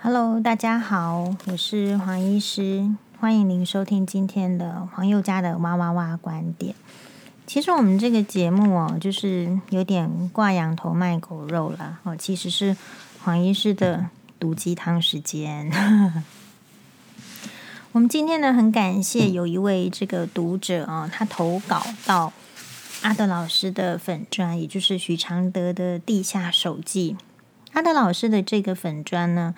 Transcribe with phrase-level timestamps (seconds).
[0.00, 6.72] Hello，大家好，我是黄医师，欢迎您收听今天的黄宥嘉的哇哇哇观点。
[7.48, 12.76] 其实我们这个节目哦，就是有点挂羊头卖狗肉了哦，其实是
[13.24, 14.08] 黄医师的
[14.38, 15.68] 毒鸡汤时间。
[17.90, 22.32] 我们今天呢，很感谢有一位这个读者啊、哦，他投稿到
[23.02, 27.16] 阿德老师的粉专，也就是许常德的《地下手记》。
[27.72, 29.54] 阿德老师的这个粉砖呢，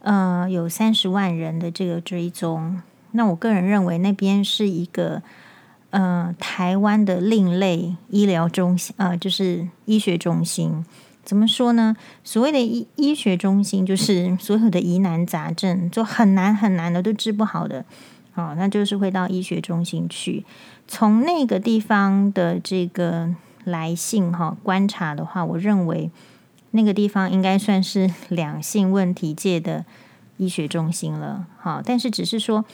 [0.00, 2.80] 呃，有三十万人的这个追踪。
[3.12, 5.22] 那我个人认为，那边是一个
[5.90, 10.84] 呃台湾的另类医疗中心，呃，就是医学中心。
[11.22, 11.94] 怎么说呢？
[12.24, 17.84] 所谓的医医学中心，就是所有的疑难杂症，就很难很难的都治不好的，
[18.34, 20.44] 哦，那就是会到医学中心去。
[20.88, 23.28] 从那个地方的这个
[23.64, 26.10] 来信哈、观察的话，我认为。
[26.72, 29.84] 那个地方应该算是两性问题界的
[30.36, 32.64] 医学中心了，好，但是只是说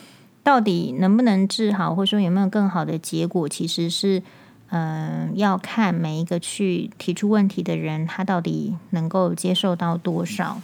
[0.42, 4.22] 到底能不能治好，或者说有没有更好的结果，其实是
[4.70, 10.60] 嗯、要看每一个去提出问题的人，他到底能够接受到多少。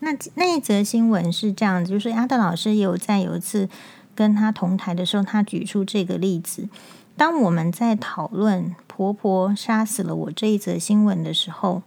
[0.00, 3.68] 那那一则新闻是这样子，就是阿德老师有在有一次
[4.14, 6.68] 跟他同台的时候，他举出这个例子。
[7.16, 11.82] 当我们在讨论婆婆杀死了我这一则新闻的时候，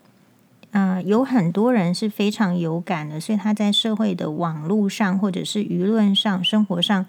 [0.72, 7.06] 嗯、有很多人是非常有感的，所以他在社会的网络上或者是舆论上、生活上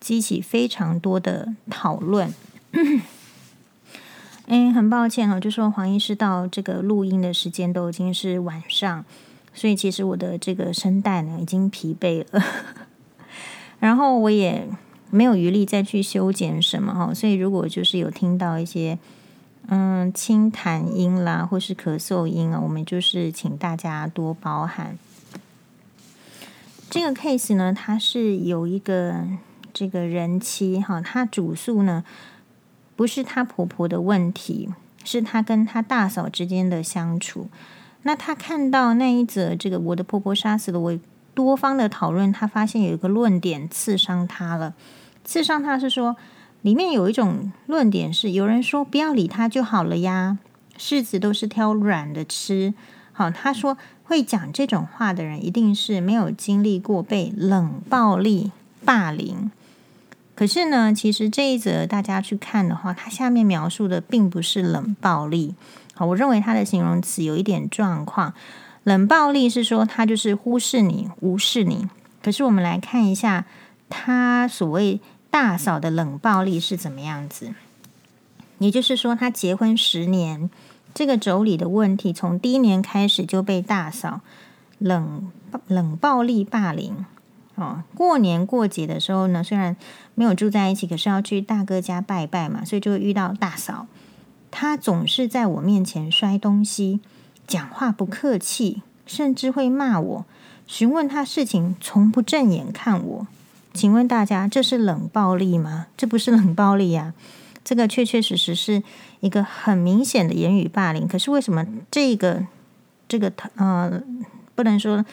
[0.00, 2.32] 激起非常多的讨论。
[4.48, 9.04] 哎，很抱歉哦，就说黄医师到这个录音的时间都已经是晚上，
[9.52, 12.42] 所以其实我的这个声带呢已经疲惫了，
[13.78, 14.66] 然后我也。
[15.14, 18.98] 没有余力再去修剪什么哈，所以如果就是有听到一些
[19.68, 24.98] 嗯清痰音啦，或是咳嗽音啊，我们就是请大家多包涵。
[26.90, 29.24] 这个 case 呢，它是有一个
[29.72, 32.04] 这个人妻哈，她主诉呢
[32.96, 34.68] 不是她婆婆的问题，
[35.04, 37.48] 是她跟她大嫂之间的相处。
[38.02, 40.98] 那她看到那一则这个我的婆婆杀死了我，
[41.32, 44.74] 多方的讨论，她发现有一个论点刺伤她了。
[45.24, 46.16] 刺伤她，是说，
[46.62, 50.38] 里面有一种论点是，有人说不要理他就好了呀，
[50.78, 52.72] 柿子都是挑软的吃。
[53.12, 58.52] 好，他说会讲这种话的人，一定是没有经历过被冷暴力
[58.84, 59.50] 霸凌。
[60.36, 65.56] 可是呢，其实这一则大家去看的话，他下面描述的并不是冷暴力。
[65.94, 68.32] 好，我认为他的形容词有一点状况。
[68.84, 71.88] 冷暴力是说他就是忽视你、无视你。
[72.22, 73.46] 可是我们来看一下。
[73.94, 75.02] 他所谓
[75.32, 77.54] 大嫂的冷暴力是怎么样子？
[78.58, 80.50] 也就是说，他结婚十年，
[80.92, 84.20] 这个妯娌的问题从第一年开始就被大嫂
[84.76, 85.32] 冷
[85.66, 87.06] 冷暴力霸凌。
[87.54, 89.74] 哦，过年过节的时候呢，虽然
[90.14, 93.86] 没有住在一起，可是要去大哥家拜拜嘛，所以就会遇到大嫂。
[94.50, 97.00] 他总是在我面前摔东西，
[97.46, 100.26] 讲话不客气，甚至会骂我。
[100.66, 103.26] 询问他事情，从不正眼看我。
[103.74, 105.86] 请问大家，这是冷暴力吗？
[105.96, 107.14] 这不是冷暴力呀，
[107.64, 108.82] 这个确确实实是
[109.20, 111.08] 一个很明显的言语霸凌。
[111.08, 112.46] 可是为什么这个
[113.08, 114.02] 这个呃，
[114.54, 115.04] 不能说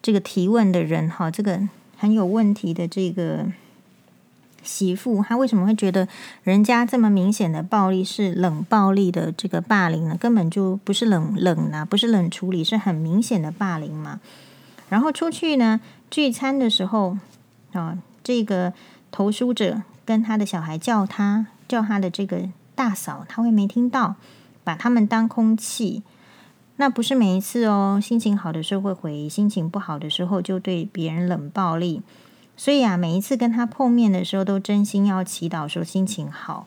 [0.00, 1.60] 这个提问的人哈，这个
[1.98, 3.46] 很有问题的这个
[4.62, 6.08] 媳妇，她为什么会觉得
[6.42, 10.16] 人家这么明显的暴力是冷暴力的这个霸凌呢？
[10.18, 14.20] 根本就不是冷冷啊，不是冷处理，是很明显的霸凌嘛。
[14.88, 17.18] 然后出去呢，聚餐的时候。
[17.76, 18.72] 啊，这个
[19.10, 24.16] 投书者跟他的小孩叫他叫他的这个大嫂，他会没听到，
[24.64, 26.02] 把他们当空气。
[26.76, 32.02] 那不是每一次哦，心情好的时候会回，心情不好的时候就对别人冷暴力。
[32.56, 36.66] 所以啊，每一次跟他碰面的时候，都真心要祈祷说心情好。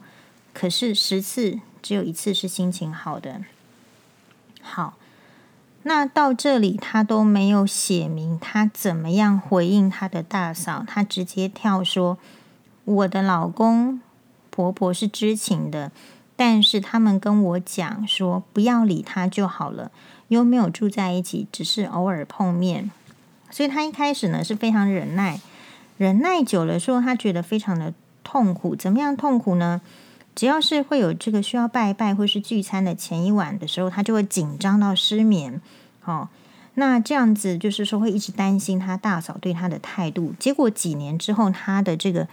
[0.54, 3.42] 可是十次只有一次是心情好的。
[4.62, 4.96] 好。
[5.84, 12.18] 那到这里，他都没有写明他怎么样回应他的大嫂，他直接跳说
[12.84, 14.02] ：“我的老公
[14.50, 15.92] 婆婆是知情的，
[16.36, 19.90] 但是他们跟我讲说不要理他就好了，
[20.28, 22.92] 又没有住在一起，只是偶尔碰面。
[23.50, 25.40] 所以他一开始呢是非常忍耐，
[25.98, 27.94] 忍耐久了说他觉得非常的
[28.24, 28.76] 痛苦。
[28.76, 29.82] 怎么样痛苦呢？
[30.40, 35.60] 只要是会有这个需要拜拜或是聚餐的前一晚的时候，他就会紧张到失眠。
[36.06, 36.30] 哦，
[36.76, 40.34] 那这样子就是说会一直担心他大嫂对他的态度。
[40.40, 42.26] 结果几年之后，他的这个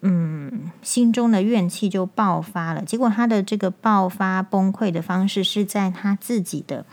[0.00, 2.82] 嗯心中的怨气就爆发了。
[2.82, 6.86] 结果他的这个爆发崩溃的方式是在他自己的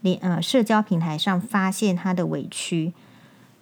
[0.00, 2.94] 连呃社交平台上发现他的委屈。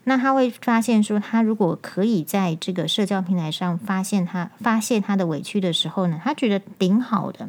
[0.08, 7.49] 那他会发现说，他如果可以在这个社交平台上发现他发泄他的委屈的时候呢，他觉得挺好的。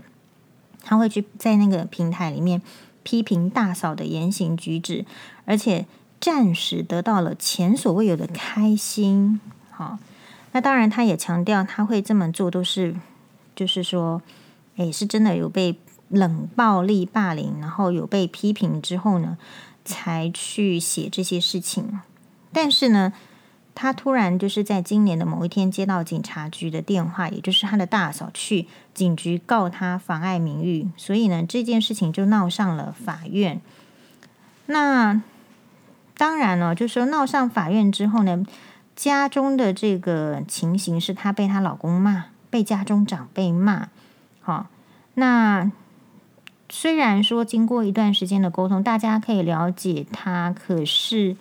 [0.81, 2.61] 他会去在那个平台里面
[3.03, 5.05] 批评大嫂的言行举止，
[5.45, 5.85] 而且
[6.19, 9.39] 暂时得到了前所未有的开心。
[9.69, 9.99] 好，
[10.53, 12.95] 那当然他也强调他会这么做都是，
[13.55, 14.23] 就是说，
[14.77, 15.77] 诶，是真的有被
[16.09, 19.37] 冷暴力霸凌，然后有被批评之后呢，
[19.85, 21.99] 才去写这些事情。
[22.59, 23.13] 但是呢，
[23.75, 28.65] 他突然就是在今年的某一天接到警察局的电话，也就是他的大嫂去
[28.95, 33.61] 警局告他妨碍名誉，所以呢，这件事情就闹上了法院。
[34.65, 35.21] 那
[36.17, 38.43] 当然了，就是说闹上法院之后呢，
[38.95, 43.89] 家中的这个情形是她被她老公骂，被家中长辈骂。
[44.41, 44.65] 好，
[45.13, 45.71] 那
[46.69, 51.35] 虽然说经过一段时间的沟通，大家可以了解她，可是。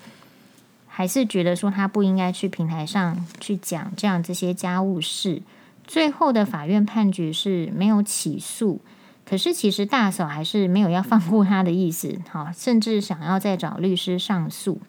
[0.97, 5.43] 还是觉得说他不应该去平台上去讲这样这些家务事。
[5.87, 8.81] 最后的法院判决是没有起诉，
[9.27, 14.81] 可是其实大嫂还是没有要放过他的意思，哈，甚至想要再找律师上诉，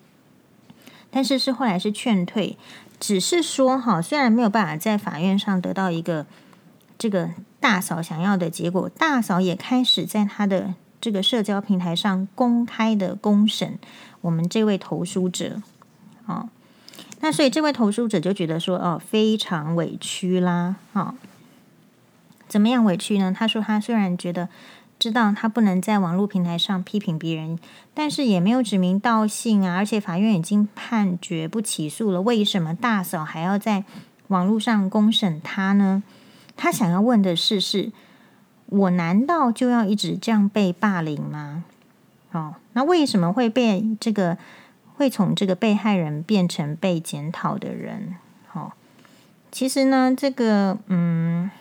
[1.12, 2.58] 但是是后来是劝退，
[3.02, 6.26] 只是说哈，虽然没有办法在法院上得到一个
[6.98, 13.78] 这个大嫂想要的结果，大嫂也开始在他的这个社交平台上公开的公审
[14.22, 15.62] 我们这位投书者。
[16.28, 16.50] 哦，
[17.22, 21.16] 那所以这位投诉者就觉得说，哦，非常委屈啦，哦，
[22.48, 23.34] 怎么样委屈呢？
[23.36, 24.50] 他说他虽然觉得
[25.00, 27.58] 知道他不能在网络平台上批评别人，
[27.94, 33.86] 但是也没有指名道姓啊，而且法院已经判决不起诉了，为什么大嫂还要在
[34.28, 36.04] 网络上公审他呢？
[36.58, 37.92] 他想要问的是，是
[38.66, 41.64] 我难道就要一直这样被霸凌吗？
[42.34, 44.38] 哦，那为什么会被这个？
[44.98, 48.16] 会从这个被害人变成被检讨的人，
[48.48, 48.74] 好，
[49.52, 51.52] 其实呢，这个嗯，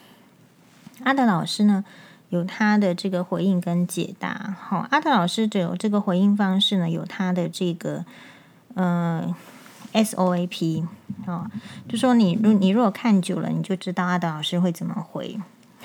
[1.04, 1.84] 阿德老师呢
[2.30, 8.06] 有他的这个回应跟解答，好，阿德老师只有这个回应方式呢，有他的这个
[8.72, 9.36] 呃
[9.92, 10.86] SOAP，
[11.26, 11.50] 哦，
[11.86, 15.38] 就说你如你如果看久了，你就知道阿德老师会怎么回，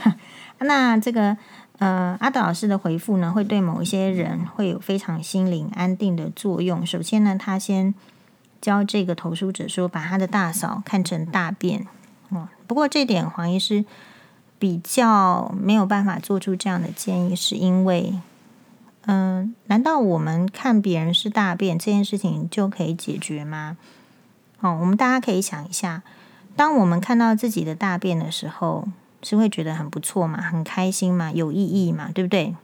[0.60, 1.38] 那这个。
[1.82, 6.86] 呃，阿德老师的回复呢，会对某一些人会有非常心灵安定的作用。
[6.86, 7.96] 首先呢，他先
[8.62, 11.88] 教这个投书者说，把他的大嫂看成大便。
[12.30, 13.84] 哦，不过这点黄医师
[14.60, 18.14] 比较没有办法做出这样的建议，是因为，
[19.08, 23.78] 嗯、难道我们看别人是大便这件事情就可以解决吗？
[24.60, 26.04] 哦，我们大家可以想一下，
[26.56, 28.88] 当我们看到自己的大便的时候。
[29.24, 32.56] 是会觉得很不错嘛，很开心嘛，有意义嘛，对不对？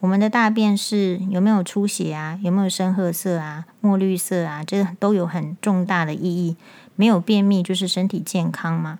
[0.00, 2.38] 我们的大便是有没有出血啊？
[2.42, 3.64] 有没有深褐色啊？
[3.80, 4.62] 墨绿色啊？
[4.62, 6.56] 这都有很重大的意义。
[6.96, 8.98] 没有便秘就是身体健康嘛。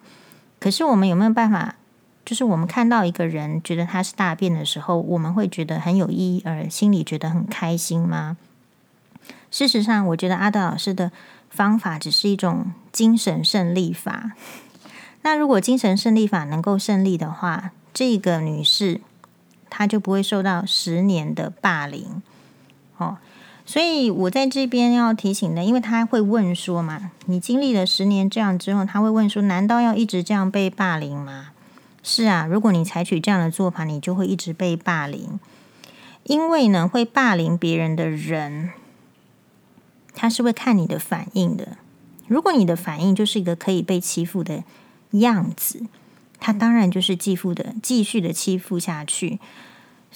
[0.58, 1.74] 可是我们有没有办法？
[2.24, 8.38] 就是我们看到一个人觉得他是大便的时候，我们会觉得很有意义，而心里觉得很开心吗？
[9.50, 11.12] 事实上，我觉得阿德老师的
[11.50, 14.32] 方法只是一种精神胜利法。
[15.26, 19.00] 那如果精神胜利法能够胜利的话，这个女士
[19.70, 22.22] 她就不会受到十年的霸凌。
[22.98, 23.16] 哦，
[23.64, 31.52] 所以我在这边要提醒的，因为她会问说嘛，你经历了十年这样之后，她会问说，难道要一直这样被霸凌吗？
[32.02, 35.40] 是啊，如果你采取这样的做法，你就会一直被霸凌。
[36.24, 38.72] 因为呢，会霸凌别人的人，
[40.14, 41.78] 他是会看你的反应的。
[42.28, 44.62] 如果你的反应就是一个可以被欺负的。
[45.20, 45.82] 样子，
[46.38, 49.38] 他当然就是继父的继续的欺负下去。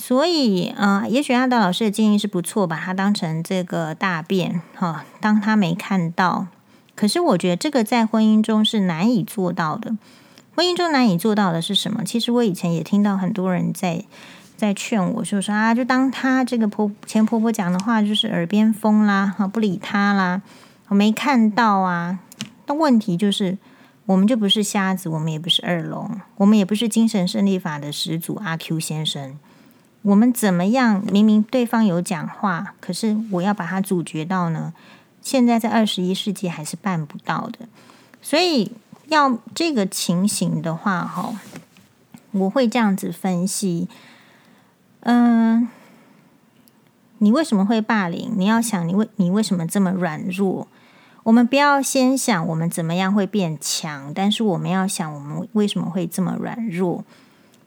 [0.01, 6.47] 所以，呃，也许阿德老师的建议是不错，把它当成这个大便，哈、哦，当他没看到。
[6.95, 9.97] 可是，我觉得这个在婚姻中是难以做到的。
[10.55, 12.05] 婚姻中难以做到的是什么？
[12.05, 14.05] 其实我以前也听到很多人在
[14.57, 20.43] 在劝我说说啊，就当他这个婆前婆婆讲的话就是耳边风啦，哈，不理他啦，
[20.87, 22.21] 我没看到啊。
[22.65, 23.59] 但问题就是。
[24.09, 29.39] 我们就不是瞎子，我们也不是二龙，我们也不是精神胜利法的始祖阿 Q 先生。
[30.01, 31.05] 我们怎么样？
[31.13, 34.73] 明明对方有讲话，可是我要把他阻绝到呢？
[35.21, 37.69] 现在在二十一世纪还是办不到的。
[38.23, 38.73] 所以
[39.09, 41.39] 要这个情形的话，哈，
[42.31, 43.89] 我会这样子分析。
[45.01, 45.69] 嗯，
[47.19, 48.33] 你为什么会霸凌？
[48.39, 50.67] 你要想，你为你为什么这么软弱？
[51.29, 57.05] 我们不要先想我们怎么样会变强，但是我们要想我们为什么会这么软弱。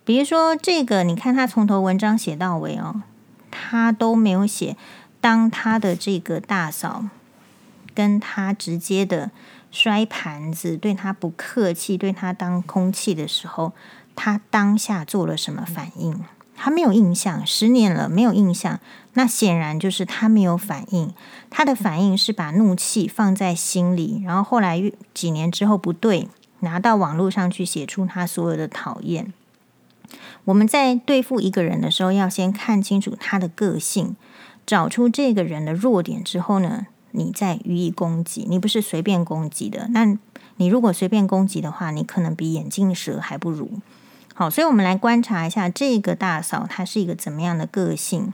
[0.03, 3.03] 比如说这个，你看他从头文章写到尾哦，
[3.51, 4.75] 他都没有写。
[5.19, 7.05] 当他的这个大嫂
[7.93, 9.29] 跟他直接的
[9.69, 13.73] 摔盘子，对他不客气，对他当空气的时候，
[14.15, 16.25] 他当下做了什么反应？
[16.55, 18.79] 他没有印象，十年了没有印象。
[19.13, 21.13] 那显然就是他没有反应。
[21.49, 26.27] 他的反应是把怒气放在心里，然后后来几年之后不对，
[26.61, 29.33] 拿到网络上去写出他所有的讨厌。
[30.45, 34.15] 我们在对付一个人的时候，要先看清楚他的个性。
[34.65, 38.45] 找出这个人的弱点之后呢，你再予以攻击。
[38.47, 40.17] 你不是随便攻击的，那
[40.57, 43.79] 你如果随便攻击的话，你可能比眼镜蛇还不如。
[44.33, 48.33] 好，所以我们来观察一下这个大嫂，她是一个怎么样的个性？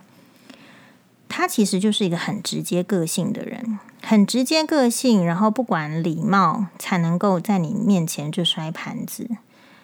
[1.37, 9.29] 他其实就是一个很直接个性的人，很直接个性，然后不管礼貌，才能够在你面前就摔盘子。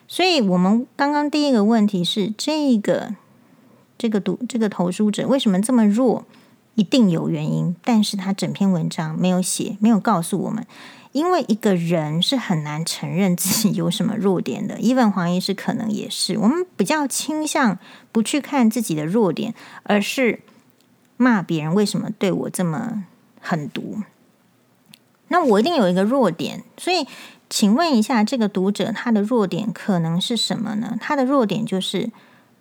[0.08, 3.14] 所以我们刚刚第一个问题是这个。
[3.96, 6.26] 这个读这个投书者为什么这么弱？
[6.76, 10.66] 一定有原因，但是他整篇文章没有写，没有告诉我们。
[11.14, 14.78] 因为一个人是很难承认自己有什么弱点的。
[14.82, 16.38] 伊文黄医师可能也是。
[16.40, 17.78] 我们比较倾向
[18.12, 20.40] 不去看自己的弱点，而是
[21.24, 23.06] 骂别人为什么对我这么
[23.40, 24.04] 狠毒。
[25.30, 27.08] 那我一定有一个弱点，所以
[27.50, 30.98] 请问一下，这个读者他的弱点可能是什么呢？
[31.00, 32.12] 他的弱点就是。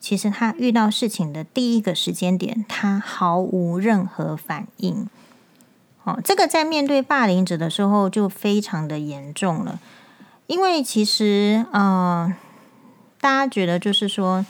[0.02, 5.08] 其实他遇到事情的第一个时间点，他毫无任何反应。
[6.02, 9.78] 哦，这个在面对霸凌者的时候就非常的严重了。
[10.48, 12.34] 因为其实，呃，
[13.20, 14.44] 大家觉得就是说，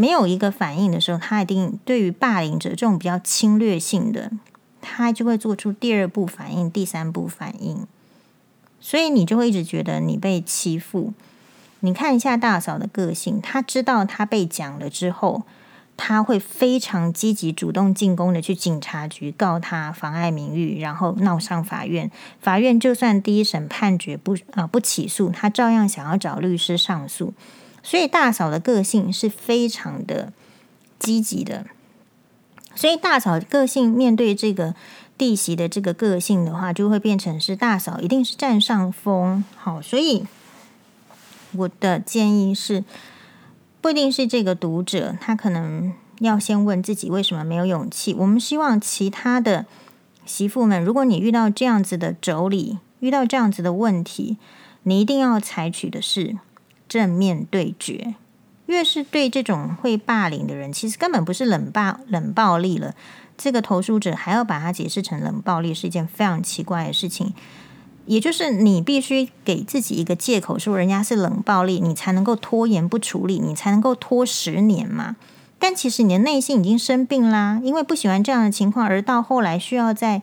[0.00, 4.32] 没有一个反应的时候，他一定对于霸凌者这种比较侵略性的，
[4.80, 7.86] 他就会做出第二步反应、第三步反应。
[8.80, 11.12] 所以你就会一直觉得你被欺负。
[11.80, 15.42] 你看一下大嫂的个性，她知道她被讲了之后，
[15.98, 22.10] 她会非常积极、主动进攻的去警察局告他妨碍名誉，然后闹上法院。
[22.40, 27.34] 法院就算第一审判决不啊、呃、不起诉，她照样想要找律师上诉。
[27.82, 30.32] 所以大嫂的个性是非常的
[30.98, 31.66] 积极的。
[32.74, 34.74] 所以大嫂个性面对这个
[35.18, 39.44] 弟媳的这个个性的话，就会变成是大嫂一定是占上风。
[39.56, 40.26] 好，所以。
[41.52, 42.84] 我的建议是，
[43.80, 48.14] 不一定是这个读者，他可能要先问自己为什么没有勇气。
[48.14, 49.66] 我们希望其他的
[50.24, 54.36] 媳妇们，如果你遇到这样子的妯娌，遇到这样子的问题，
[54.84, 56.38] 你一定要采取的是
[56.90, 58.16] 正面对决。
[58.66, 62.94] 越是对这种会霸凌的人，其实根本不是冷霸冷暴力了。
[63.38, 67.32] 这个投诉者还要把它解释成冷暴力，是一件非常奇怪的事情。
[68.06, 75.16] 也就是你必须给自己一个借口，说人家是冷暴力，你才能够拖延不处理，你才能够拖十年嘛。
[75.58, 80.22] 但其实你的内心已经生病啦，因为不喜欢这样的情况，而到后来需要在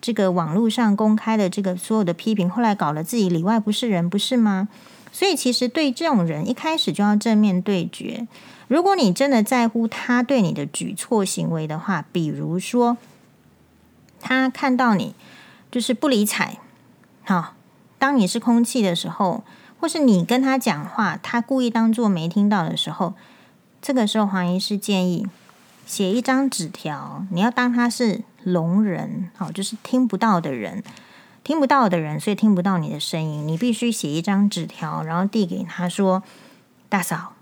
[0.00, 4.68] 这个网络上公开的这个所有的批评，后来搞得自己里外不是人，不是吗？
[5.14, 8.26] 所以其实对这种人一开始就要正面对决。
[8.66, 12.96] 如果你真的在乎他对你的举措行为的话，比如说
[14.18, 15.14] 他看到你
[15.70, 16.58] 就是不理睬。
[17.22, 17.54] 好，
[17.96, 19.44] 当你是空气的时候，
[19.78, 23.14] 或是你跟他讲话，他故意当作没听到的时候，
[23.80, 25.28] 这个时候黄医师建议
[25.86, 30.82] 写一张纸条，你要当他是聋人，好，就是听不到的人，
[31.44, 36.22] 听不到的人，所以听不到你的声音，你必须写一张纸条，然后递给他说
[36.88, 37.34] ：“大嫂，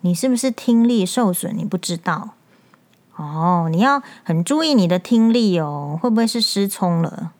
[0.00, 1.54] 你是不是听力受损？
[1.54, 2.30] 你不知道？
[3.16, 7.32] 哦，你要很注意你的听力哦，会不会是失聪了？”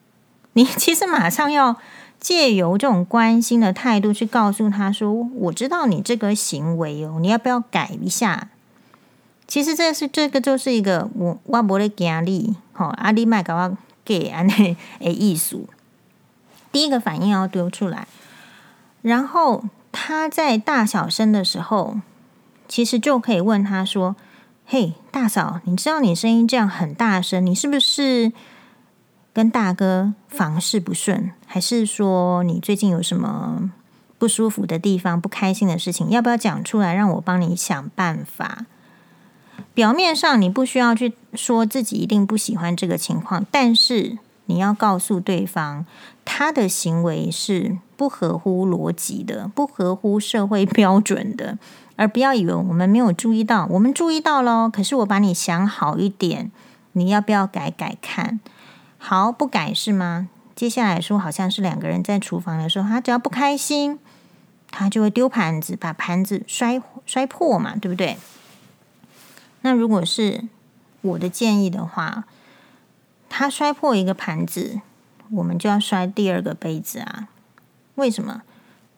[0.53, 1.77] 你其实马上要
[2.19, 8.49] 借由这种关心的态度去告诉他说：“我知道你这个行为哦，你要不要改一下？”
[9.47, 15.67] 其实这是这个就是一个我我不会给你好阿里麦搞我给安内诶艺术。
[16.71, 18.07] 第一个反应要丢出来，
[19.01, 21.97] 然后他在大小声的时候，
[22.67, 24.15] 其实就可以问他说
[24.65, 28.31] ：“嘿，大嫂，你知道你声音这样很大声，你是不是？”
[29.33, 33.71] 跟大哥房事不顺，还是说你最近有什么
[34.17, 36.09] 不舒服的地方、不开心的事情？
[36.09, 38.65] 要不要讲出来，让我帮你想办法？
[39.73, 44.17] 表面上你不需要去说自己一定不喜欢这个情况，但是
[44.51, 45.85] 你要告诉对方，
[46.25, 51.57] 他的行为是不合乎逻辑的，不合乎社会标准的，
[51.95, 56.51] 而不要以为我们没有注意到，我们注意到了，可是我把你想好一点，
[56.91, 58.41] 你要不要改改看？
[58.97, 60.27] 好，不改是吗？
[60.53, 63.97] 接下来说，好像是两个人在厨房的时候，他只要不开心，
[64.69, 68.17] 他就会丢盘子，把盘子摔摔破嘛，对不对？
[69.61, 70.43] 那如果是
[71.01, 72.25] 我的建议的话，
[73.31, 74.81] 他摔破一个盘子，
[75.31, 77.29] 我们就要摔第二个杯子啊？
[77.95, 78.41] 为什么？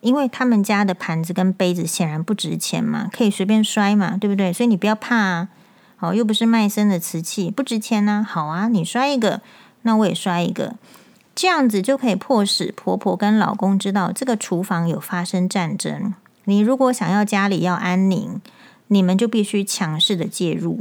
[0.00, 4.52] 因为他们家的盘子跟杯子显然不值钱嘛，可以随便摔嘛，对不对？
[4.52, 5.48] 所以你不要怕啊。
[5.96, 8.26] 好，又不是卖身的瓷器，不值钱呢。
[8.28, 9.40] 好啊，你摔一个，
[9.82, 10.74] 那我也摔一个，
[11.34, 16.12] 这样子就可以迫使婆婆跟老公知道这个厨房有发生战争。
[16.44, 18.42] 你如果想要家里要安宁，
[18.88, 20.80] 你们就必须强势的介入，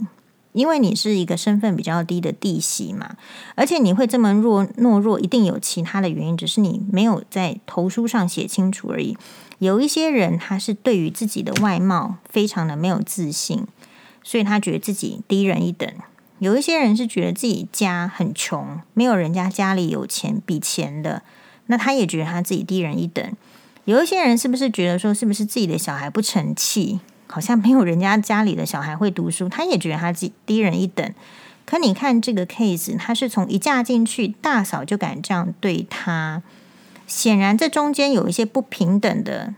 [0.54, 3.18] 因为你是一个身份比较低的弟媳嘛，
[3.56, 9.18] 而且你会这么弱懦弱，一定有其他的原因，只是你没有在投书上写清楚而已。
[9.60, 13.66] 有一些人他是对于自己的外貌非常的没有自信，
[14.24, 15.90] 所以他觉得自己低人一等。
[16.40, 21.24] 有一些人是觉得自己家很穷，没有人家家里有钱比钱的，
[21.68, 23.26] 那他也觉得他自己低人一等。
[23.86, 27.00] 有一些人是不是觉得说，是不是自己的小孩不成器，
[27.34, 31.12] 好像没有人家家里的小孩会读书，他也觉得他自己低人一等。
[31.66, 36.44] 可你看这个 case，他是从一嫁进去，大嫂就敢这样对他，
[37.08, 39.56] 显然这中间有一些不平等的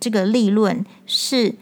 [0.00, 1.56] 这个立论是，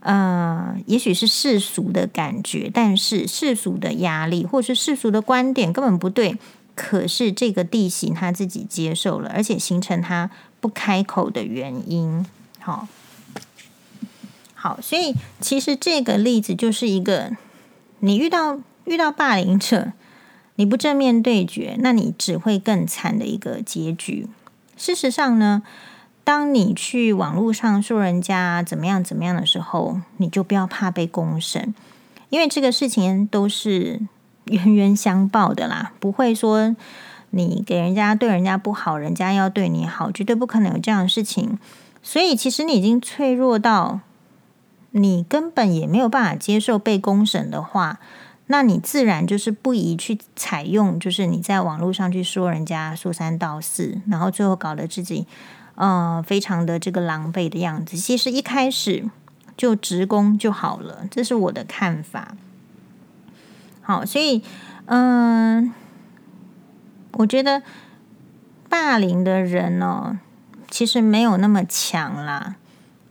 [0.00, 6.38] 呃，也许是世俗的感觉，但是世俗的压力或是世俗的观点根本不对。
[6.74, 10.30] 可是这个弟媳他自己接受了，而且形成他
[10.60, 12.24] 不开口的原因。
[12.60, 12.88] 好，
[14.60, 17.30] 好，所以其实这个例子就是一个，
[18.00, 19.92] 你遇到遇到霸凌者，
[20.56, 24.26] 你不正面对决，那你只会更惨的一个结局。
[24.76, 25.62] 事实上呢，
[26.24, 31.72] 当你去网络上说人家怎么样怎么样的时候，你就不要怕被公审，
[32.30, 34.00] 因为这个事情都是。
[34.50, 36.74] 冤 冤相报的啦，不会说
[37.32, 41.58] 你给人家对人家不好，人家要对你好，绝对不可能有这样的事情。
[42.02, 44.00] 所以，其实你已经脆弱到
[44.90, 47.98] 你根本也没有办法接受被公审的话，
[48.46, 55.26] 那你自然就是不宜去采用，就是你在网络上去说人家说三道四，然后最后搞得自己
[55.74, 57.96] 呃非常的这个狼狈的样子。
[57.96, 59.08] 其实一开始
[59.56, 62.34] 就直攻就好了，这是我的看法。
[63.82, 64.42] 好，所以，
[64.86, 65.72] 嗯、
[67.12, 67.62] 我觉得
[68.68, 70.18] 霸凌的人哦，
[70.70, 72.56] 其实没有那么强啦。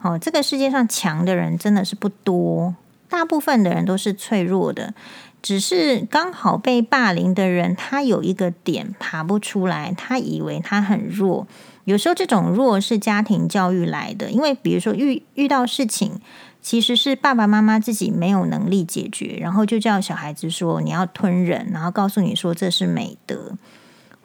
[0.01, 2.75] 哦，这个世界上强的人真的是不多，
[3.09, 4.93] 大部分的人都是脆弱的，
[5.41, 11.47] 只是刚好被霸凌的人，他有一个点爬不出来，他以为他很弱。
[11.85, 16.19] 有时候这种弱是家庭教育来的，因为比如说遇遇到事情。
[16.59, 23.53] 其实是爸爸妈妈自己没有能力解决，然后就叫小孩子说你要吞忍，然后告诉你说这是美德，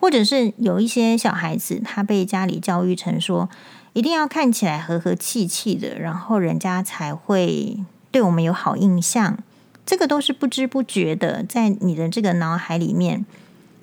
[0.01, 3.49] 或者是有一些小孩子他被家里教育成说
[3.93, 7.79] 一定要看起来和和气气的，然后人家才会
[8.11, 9.39] 对我们有好印象，
[9.85, 13.25] 这个都是不知不觉的在你的这个脑海里面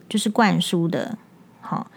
[0.08, 1.18] 就是灌输的。
[1.62, 1.90] 好，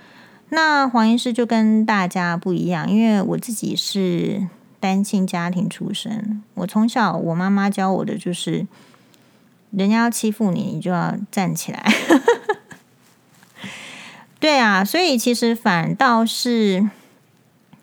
[0.49, 4.49] 那黄医师就跟大家不一样，因为我自己是。
[4.83, 8.67] 单亲家庭出身，我从小我妈妈教我的就是，
[9.71, 11.85] 人家要欺负你，你就要站起来。
[14.41, 16.91] 对啊，所以其实反倒是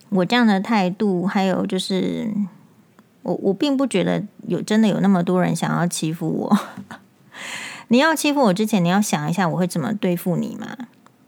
[0.10, 2.32] 我这样的态度，还有就是
[3.22, 6.60] 我我并不觉得有真的有那么多人想要欺负我。
[7.90, 10.78] 你要欺负我之前，你要想一下我会怎么对付你嘛。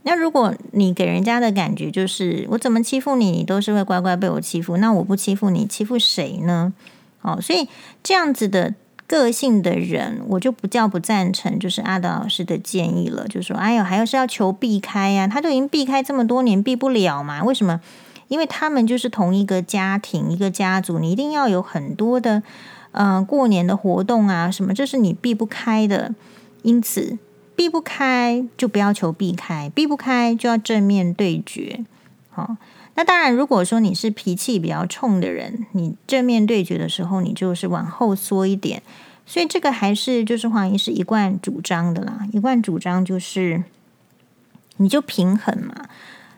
[0.04, 6.74] 那如果你给人家的感觉就是我怎么欺负你，你都是会乖乖被我欺负，那我不欺负你，欺负谁呢？
[7.22, 7.68] 哦，所以
[8.02, 8.74] 这样子的
[9.06, 17.44] 个性的人，我就不叫不赞成，就是阿德老师的建议了，就说哎呦，还要是要求避开呀，他都已经避开这么多年，避不了嘛？
[17.44, 17.80] 为什么？
[18.32, 22.42] 因为他们就是同一个家庭，一个家族，你一定要有很多的
[22.94, 26.16] 呃过年的活动啊，什么，这是你避不开的，
[26.62, 27.20] 因此。
[27.54, 31.86] 避不开就不要求避开，避不开就要正面对决。
[32.32, 32.56] 好，
[32.96, 38.82] 那当然，如果说你是脾气比较冲的人，你正面对决的时候，你就是往后缩一点。
[39.28, 43.64] 所以这个还是就是黄医师一贯主张的啦，一贯主张就是
[44.78, 45.88] 你就平衡嘛，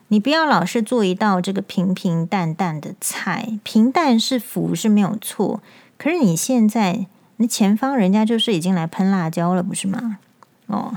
[0.10, 5.62] 你不要老是做一道这个平平淡淡的菜，平淡是福是没有错。
[5.98, 10.20] 可是你现在你前方人家就是已经来喷辣椒了，不是吗？
[10.68, 10.96] 哦，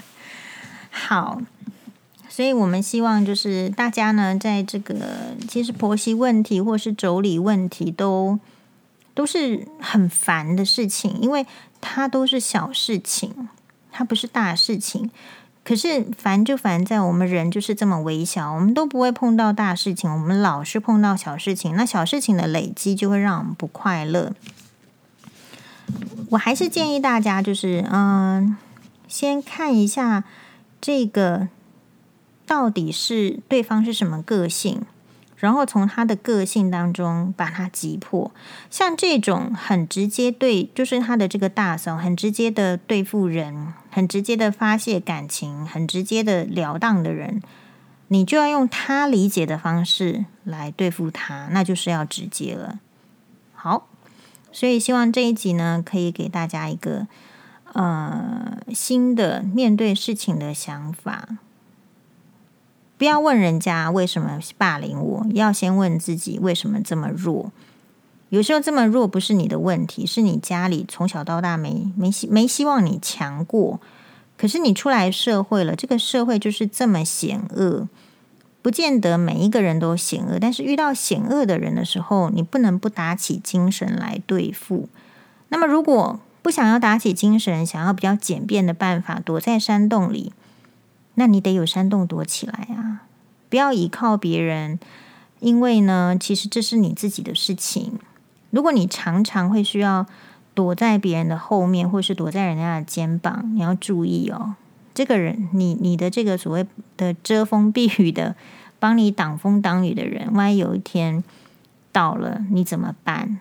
[0.90, 1.42] 好，
[2.28, 8.38] 所以我们希望就是大家呢，在这个其实婆媳问题或是妯娌问题都
[9.14, 11.46] 都是很烦的事情，因为
[11.80, 13.48] 它都是小事情，
[13.90, 15.10] 它不是大事情。
[15.64, 24.32] 可是烦就烦在我们人就是这么微小，我们都不会碰到大事情，我们老是碰到小事情，那小事情的累积就会让我们不快乐。
[26.30, 28.56] 我还是建议大家，就是嗯，
[29.06, 30.24] 先看一下
[30.80, 31.48] 这个
[32.46, 34.82] 到底是对方是什么个性，
[35.42, 38.30] 然后从他的个性当中把他击破。
[38.70, 47.42] 像这种很直接对，就是他的这个大嫂，很直接的对付人，很直接的发泄感情，很直接的了当的人，
[48.06, 52.78] 你就要用他理解的方式来对付他，那就是要直接了。
[53.52, 53.88] 好。
[54.54, 57.06] 所以希望这一集呢，可以给大家一个
[57.72, 61.26] 呃新的面对事情的想法。
[63.02, 67.50] 不要问人家为什么霸凌我，要先问自己为什么这么弱。
[68.28, 73.80] 有时候这么弱不是你的问题，是你家里从小到大没没希没希望你强过。
[74.38, 77.88] 可是你出来社会了，这个社会就是这么险恶。
[78.62, 84.88] 不见得每一个人都险恶，但是遇到险恶的人的时候，你不能不打起精神来对付。
[85.48, 90.32] 那么，如果不想要打起精神，想要比较简便的办法，躲在山洞里，
[91.14, 93.02] 那你得有山洞躲起来啊！
[93.48, 94.78] 不要依靠别人，
[95.40, 97.98] 因为呢，其实这是你自己的事情。
[98.50, 100.06] 如果你常常会需要
[100.54, 104.54] 躲在别人的后面，或是躲在人家的肩膀，你要注意哦。
[104.94, 108.36] 这个人，你你的这个所谓的遮风避雨的，
[108.78, 111.24] 帮你挡风挡雨的人，万一有一天
[111.90, 113.38] 倒了，你怎么办？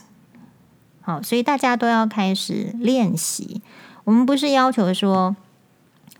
[1.01, 3.61] 好，所以大家都要开始练习。
[4.03, 5.35] 我们不是要求说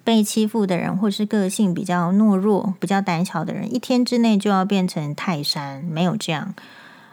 [0.03, 6.53] 被欺负的人，或是个性比较懦弱、比较胆小的人，一天之内就要变成泰山，没有这样。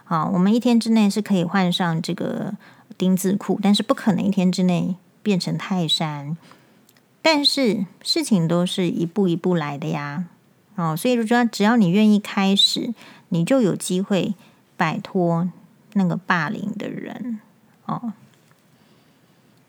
[0.04, 2.54] 好，我们一天之内是可以换上这个
[2.96, 6.36] 丁字裤，但是不可能一天之内变成泰山。
[7.20, 10.24] 但是事情都是一步一步来的呀，
[10.76, 12.94] 哦，所以就说只要你愿意开始，
[13.28, 14.34] 你就有机会
[14.78, 15.50] 摆脱
[15.92, 17.40] 那个霸凌的人
[17.84, 18.14] 哦。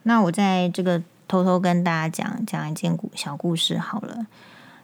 [0.03, 4.25] 那我在这个偷偷跟大家讲讲一件故小故事好了，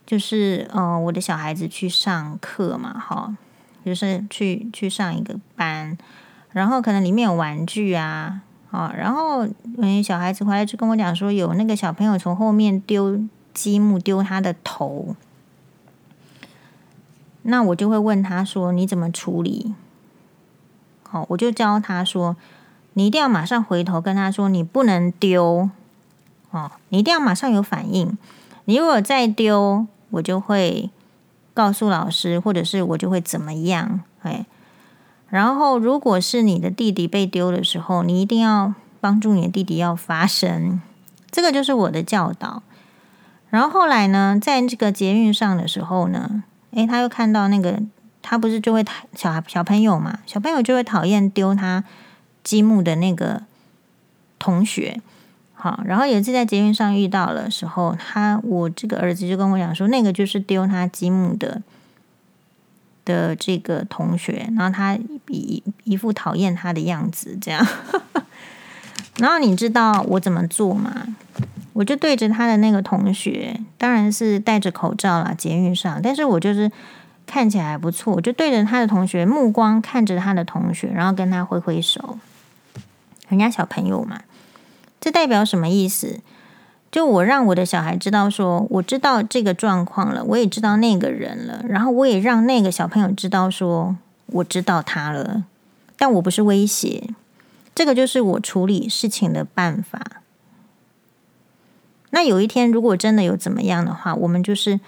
[0.05, 3.35] 就是呃，我的小孩子去上课嘛，哈、
[3.83, 5.97] 就是去去上一个班，
[6.51, 8.41] 然后可能里面有玩具啊。
[8.71, 13.21] 啊，然后嗯，小孩子回来就跟我讲说，有那个小朋友从后面丢
[13.53, 15.15] 积木丢他的头，
[17.43, 19.73] 那我就会问他说：“你怎么处理？”
[21.07, 22.35] 好，我就教他说
[22.93, 25.69] ：“你一定要马上回头跟他说，你不能丢
[26.55, 28.17] 哦，你一定要马上有反应。
[28.65, 30.89] 你如果再丢，我就会
[31.53, 34.01] 告诉老师，或者是我就会怎么样？
[34.21, 34.45] 哎。”
[35.27, 40.79] 然后，如果是你的弟弟被丢的时候，你一定要帮助你的弟弟要发声，
[41.29, 42.61] 这个就是我的教导。
[43.49, 47.81] 然后后来呢，在这个捷运上的时候呢，诶，他又看到那个，
[48.21, 51.83] 他不是就会讨小小朋友嘛，小朋友就会讨厌丢他
[52.43, 53.41] 积木的那个
[54.39, 55.01] 同学。
[55.65, 61.63] 好，然后有一次在捷运上遇到的时候，他我这个儿子就跟我讲说，那个就是丢他积木的。
[63.03, 64.97] 的这个同学，然后他
[65.27, 67.63] 一一副讨厌他的样子，这样。
[69.17, 71.15] 然后你知道我怎么做吗？
[71.73, 76.71] 我就对着他的那个同学，当然是戴着口罩啦，捷运上，但是我就是
[77.27, 82.17] 看起来还不错，我就对着他的同学，目光看着他的同学，然后跟他挥挥手。
[83.29, 84.19] 人家小朋友嘛，
[84.99, 86.19] 这代表什么意思？
[86.91, 95.43] 就我让我的小孩知道说，我知道这个状况了，我也知道那个人了，然后我也让那个小朋友知道说，我知道他了，
[95.97, 97.09] 但我不是威胁，
[97.73, 100.21] 这个就是我处理事情的办法。
[102.11, 104.79] 那有一天如果真的有怎么样的话，我们就是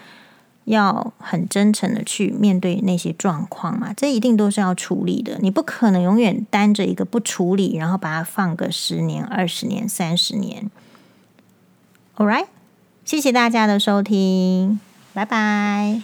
[0.68, 10.70] 要很真诚的去面对那些状况嘛，这一定都是要处理的，你不可能永远单着一个不处理，然后把它放个十年、二十年、三十年。
[12.16, 12.46] All right，
[13.04, 14.80] 谢谢大家的收听，
[15.14, 16.02] 拜拜。